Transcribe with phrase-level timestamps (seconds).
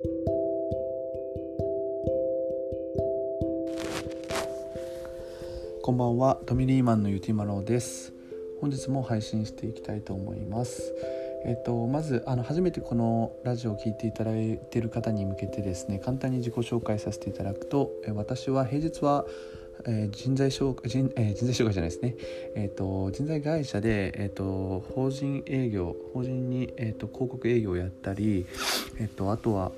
[0.00, 0.06] こ
[5.90, 6.38] んばんは。
[6.46, 8.12] トミリーマンのゆてまろです。
[8.60, 10.94] 本日も配信していきたいと思います。
[11.44, 19.26] えっと、まずあの初めてこのラジオを聴いていただいている方に向けてですね簡単に自己紹介させていただくとえ私は平日は
[19.86, 22.16] えー、人材紹介人,、えー、人材紹介じゃないですね、
[22.54, 28.46] えーと、人材会社で、えーと、法人営業法人に、えーと、広告営業をやったり、
[28.98, 29.72] えー、とあとは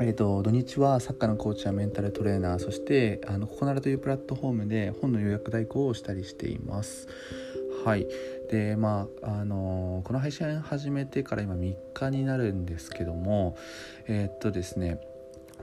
[0.00, 7.06] えーと、土日はサッカーのコーチやメンタルトレーナーそしてあのココナラというプラットフォームで本の予約代行をしたりしています。
[7.84, 8.08] はい。
[8.50, 13.56] でまああのこの配信始めてから今3日になるんですけども
[14.08, 15.00] えっ、とですね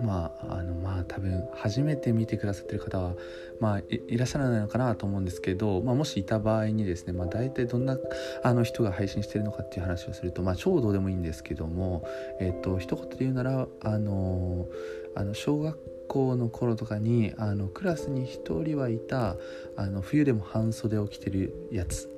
[0.02, 3.14] まああのまあ多分初めて見てくださってる方は、
[3.60, 7.98] まあ、いらっしゃらないのかなと思うんですけど、まあ、もしいた場合にですね、まあ、大体どんな
[8.44, 12.04] あの人が配信してるのかっていう話をすると、まあ、超どうでもいいんですけども、
[12.40, 14.68] えっと一言で言うならあの
[15.16, 19.36] あの小学校の頃とかにあのクラスに1人はいた
[19.78, 22.10] あの冬でも半袖を着てるやつ。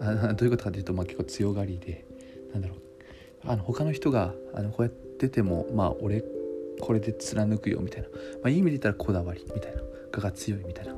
[0.00, 2.04] あ どういうことかというと、まあ、結構強がりで
[2.52, 2.78] なんだろう。
[3.46, 6.24] あの他の人があのこうやっててもまあ俺
[6.80, 9.82] これで貫くよみたいな、まあ、いい意味で言ったらこだわりみたいな。
[10.16, 10.94] 我が強いみたいな。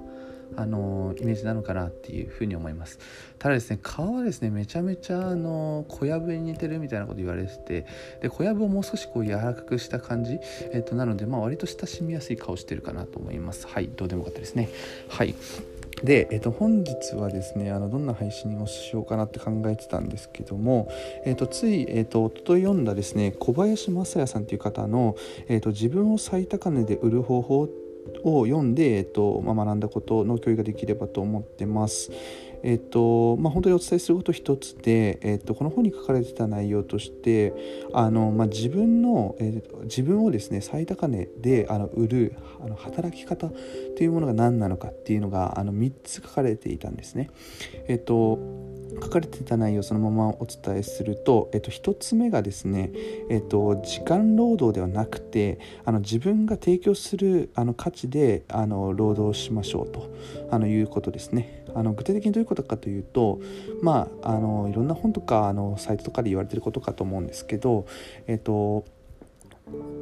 [0.55, 2.99] あのイメージなのかなっていうふうに思います。
[3.39, 7.87] ただですね顔はですねめちゃめちゃあの小籔に似てるみたいなこと言われてて
[8.23, 10.39] で小籔をもう少しこう柔らかくした感じ、
[10.73, 13.67] えっと、なのでまあ割と親しみやすい顔してるかなと思います。
[13.67, 14.71] はいどうでもよかったですね。
[15.09, 15.35] はい。
[16.03, 20.89] で、えっと、本日はですねあのどんな配信をしようかなって考えてたんですけども、
[21.25, 25.17] えっと、つい、えっと、一昨日読んだですね小林雅也さんという方の、
[25.49, 27.69] えっと、自分を最高値で売る方法
[28.23, 32.11] を読んで、えっとまあ、学んだことの共有ができればと思ってます。
[32.63, 37.55] えっとまあ、本当にお伝えすること一つで、えっと、この本に書かれてた内容として
[37.93, 43.49] あの、まあ、自分の、えー、自分をですね最高値であの売るあの働き方
[43.97, 47.31] というものが何なのかっていうのがあの3つ書かれていたんですね。
[47.89, 52.91] えっと書かれてた内容そのままお伝えすると、えっと、1つ目がですね、
[53.31, 60.13] えっと、時間労働ではなくてあの自分が提供するあの価値であの労働しましょうと
[60.51, 61.66] あのいうことですね。
[61.77, 63.39] あの具体的にどういうことかというと
[63.83, 67.87] まああのいろんな本とかあのサイトとかで言われてることかと思うんですけど
[68.27, 68.85] えっと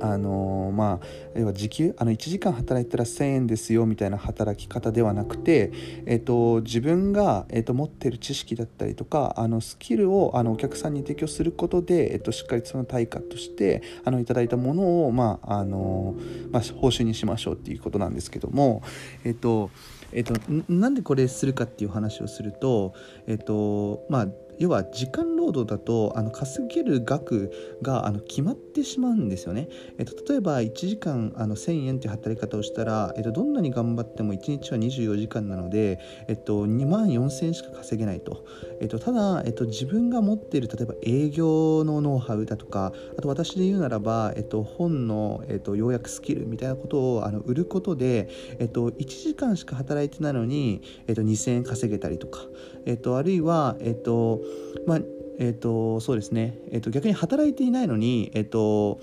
[0.01, 5.73] あのまあ、要は時給あの1時間働いたら1000円ですよみたいな働き方ではなくて、
[6.05, 16.15] えっと、自分が、えっと、持ってる知識だったりとかあのスキルをあのお客さんに提供することで、えっと、しっかりその対価としてあのいただいたものを、まああの
[16.51, 18.83] まあ、報酬にしましょうっていうことなんですけども、
[19.25, 19.71] えっと
[20.13, 20.35] えっと、
[20.69, 22.93] なんでこれするかっていう話をすると、
[23.27, 24.27] えっとまあ、
[24.59, 29.69] 要は時間労働だとあの稼げる額があの決まってしまうんですよね。
[29.99, 38.45] えっと、例えば1時間あの1000円という働き方をしたら、えっと、どんなに頑張っても1日は24時間なので、えっと、2万4000円しか稼げないと。
[38.81, 48.29] えっと、ただ、えっと、自分が持っている例えば営業のノウハウだとかあと私で言うならば、えっと、本の、えっと、要約スキルみたいなことをあの売ることで、
[48.59, 52.41] えっと、1時間しか働いてないのに、えっと、2000円稼げたりとか、
[52.87, 54.41] えっと、あるいは、えっと
[54.87, 55.01] まあ
[55.39, 59.01] えーと、そうですね、えーと、逆に働いていないのに、えーと、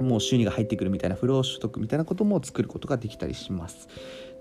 [0.00, 3.88] もう収入が入ってくるみたいな不労所得みたいなことも作ることができたりします。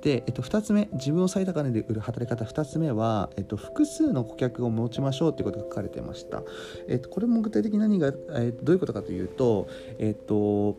[0.02, 2.44] で、えっと、2つ目自分を最高値で売る働き方。
[2.44, 6.42] 2つ目は、えっと、複数の顧客を持ちましょうということが書かれてました、
[6.88, 9.68] えっと、これも具体的に何が、えっと、どういうことかというと、
[10.00, 10.76] えっと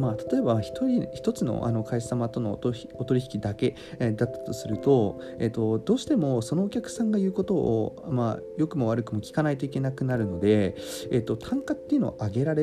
[0.00, 10.74] まあ、例えば1人1つのあの会社様とのお取引だけ、え、だったとすると,、えーと、どうしてもそのお客さんが言うことを、まあ、良くも悪くも聞かないといけなくなるので、
[11.10, 12.62] えーと、単価っていうのを上げられ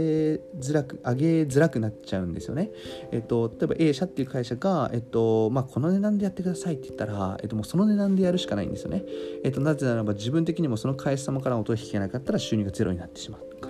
[0.60, 2.72] づらく上げづらくなっちゃうんですよね。
[3.12, 9.04] えーと、例えば A 社っていう会社が、えーとまあ、この値段でやってくださいって言ったら、えー、ともうその値段でやるしかないんですよね。
[9.44, 13.67] えー、となぜならば自分的にもその会社様からお取引がなかったら収入がゼロになってしまう。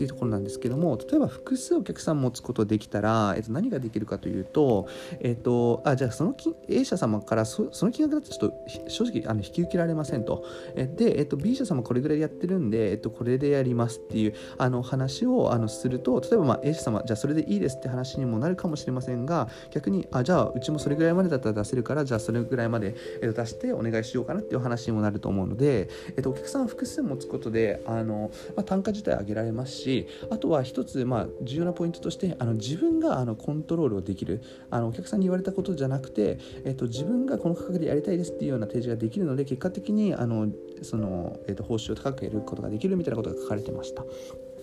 [0.00, 4.88] っていうところなんですけども例えば複数お客さん持つことできたら、えっと、何ができるかというと、
[5.20, 6.34] えっと、あじゃあその
[6.68, 10.46] A 社様からその金額だとちょっと正直あの引き受けられませんと。
[10.74, 29.89] で、えっと、B 社様これぐらいやってるんで、えっと、これでやりますっていうあの話をあのすると例えばまあ A 社様じゃあそれでいいですって話にもなるかもしれませんが逆にあじゃあうちもそれぐらいまでだったら出せるからじゃあそれぐらいまで、えっと、出してお願いしようかなっていう話にもなると思うので、えっと、お客さん複数持つことであの、まあ、単価自体上げられますし
[30.30, 40.48] あとは一つ、まあ、重要なポイントとしてあの自分があのコントロールをできるあのお客さんに言われたことじゃなくて、えっと、自分がこの価格でやりたいですっていうような提示ができるので結果的にあの
[40.82, 44.04] その、えっと、報酬を高く得ることができるみたいなことが書かれてました。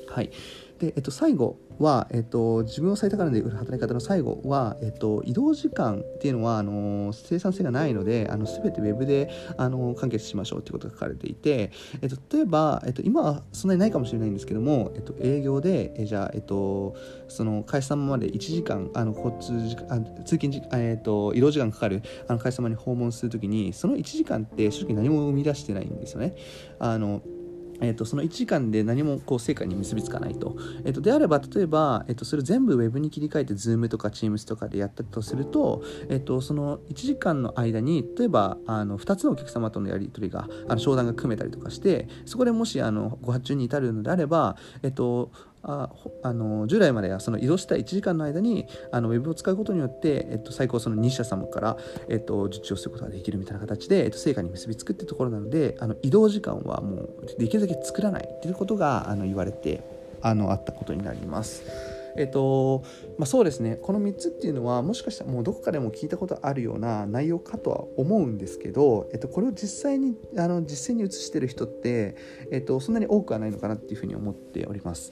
[0.09, 0.31] はい
[0.79, 11.71] で、えっと、最後は、えっと、自分を最高値で売る働き方の最後は、えっと、移動時間っていうのはあの生産性がないのであの全てウェブであの完結しましょうっていうことが書かれていて、
[12.01, 16.95] えっと、例えば、えっと、今はそんなにないかもしれないんですけども、えっと、営業でえじゃあ、えっと、
[17.27, 26.35] その会社様まで1時間あの交通時間あ通勤時間、えっと、移動時間かかるあの会社様に訪問するときにその1時間って正直何も生み出してないんですよね。
[26.79, 27.21] あの
[27.81, 45.31] えーと、その1時間で何もこう成果に結びつかないと,、えーと、であれば例えば、えーと、それ全部 Web に切り替えて Zoom とか Teams とかでやったとすると,、えー、とその1時間の間に例えばあの2つのお客様とのやり取りがあの商談が組めたりとかしてそこでもしあのご発注に至るのであれば、えー、と
[45.67, 45.89] あ
[46.23, 51.77] あの従来まではその移動した1時間の間にあのウェブを使うことによって、えっと、最高その2社様から、
[52.07, 59.83] えっと、受注することができるみたいな形で、えっと、成果に結びつくってところなのであの移動時間はもうできるだけ作らないっていうことがあの言われて
[60.21, 61.63] あのあったことになります。
[62.17, 62.83] えっと
[63.19, 72.17] まあ、そうですねこの3つっていうのはもしかしたらもうどこかでも聞いたことあるような内容かとは思うんですけど、えっと、これを実際にあの実践に移してる人って、
[72.51, 75.11] えっと、そんなに多くはないのかなっていうふうに思っております。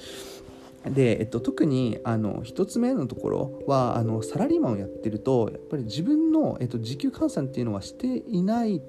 [0.89, 8.81] で、えっと、特にあの1つ目のところはあのサラリーマンをやってるとやっぱり自分の、えっと、時給換算っていうのはしていない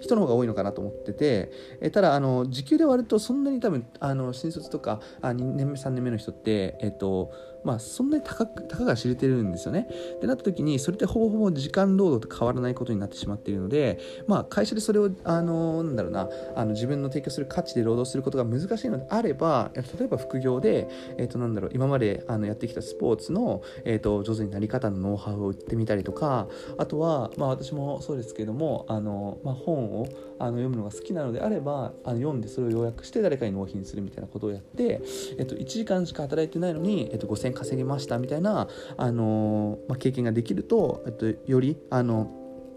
[0.00, 1.50] 人の方が多いのかなと思ってて、
[1.80, 7.32] えただあの時給で割るとそんなに多分あの新卒とかあ2年目3年目の人って、えっと
[7.66, 9.88] まあ、そんなに高く高が知れてるんですよね。
[10.20, 13.98] でなった時にそれってほぼほぼ時間労働と変わらないことになってしまっているので、
[14.28, 26.46] まあ、会社でそれをあのなんだろうなあの自分の提供する価値で労働することが難しいのであれば例えば副業で、えー、となんだろう今まであのやってきたスポーツの、えー、と上手になり方のノウハウを売ってみたりとか
[26.78, 30.08] あとは、まあ、私もそうですけどもあの、まあ、本を
[30.38, 35.00] あの読むのが好きなのであればあの読んでそれを要約して誰かに納品するみたいなことをやって、
[35.38, 42.30] えっと、1時間しか働いてないのに、えっと、5000円稼ぎましたみたいな、あのまあ、経験ができると、と、よりあの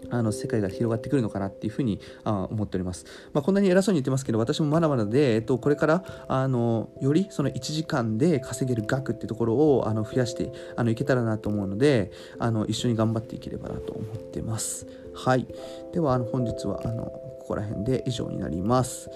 [0.08, 3.04] あの世界が広がってくるのかなっていうふうにあ思っております。
[3.32, 14.86] まあ、こんなに偉そうに言ってますけど私もまだまだで、えっと、これからあのよりその1時間で稼げる額っていうところをあの増やしてあのいけたらなと思うのであの一緒に頑張っていければなと思ってます。
[15.14, 15.46] はい、
[15.92, 19.10] ではあの本日はあのここら辺で以上になります。